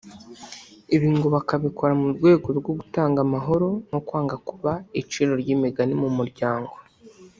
ibi 0.95 1.09
ngo 1.15 1.27
bakabikora 1.35 1.93
mu 2.01 2.07
rwego 2.15 2.47
rwo 2.59 2.71
gutanga 2.79 3.17
amahoro 3.25 3.67
no 3.91 3.99
kwanga 4.07 4.35
kuba 4.47 4.71
iciro 5.01 5.31
ry’imigani 5.41 5.93
mu 6.01 6.09
muryango 6.17 6.73